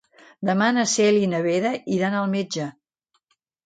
[0.49, 2.71] Demà na Cèlia i na Vera iran al metge.